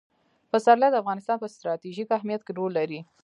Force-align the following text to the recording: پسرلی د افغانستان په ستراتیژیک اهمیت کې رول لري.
پسرلی 0.51 0.89
د 0.91 0.95
افغانستان 1.03 1.37
په 1.39 1.47
ستراتیژیک 1.55 2.07
اهمیت 2.17 2.41
کې 2.43 2.51
رول 2.57 2.71
لري. 2.79 2.99